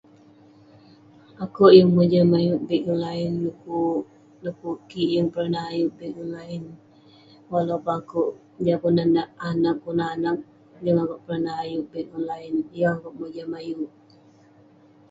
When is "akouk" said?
1.43-1.71, 7.99-8.29, 11.03-11.21, 12.95-13.15